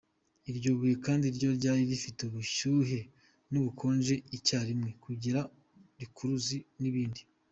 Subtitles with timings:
[0.51, 2.99] Iryo buye kandi ngo ryari rifite ubushyuhe
[3.51, 5.39] n’ubukonje icyarimwe, kugira
[5.99, 7.21] rukuruzi, n’ibindi.